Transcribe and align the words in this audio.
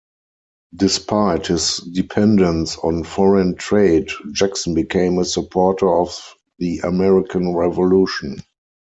Despite 0.75 1.45
his 1.45 1.77
dependence 1.77 2.75
on 2.79 3.03
foreign 3.03 3.53
trade, 3.53 4.09
Jackson 4.31 4.73
became 4.73 5.19
a 5.19 5.25
supporter 5.25 5.87
of 5.93 6.17
the 6.57 6.79
American 6.79 7.53
Revolution. 7.53 8.41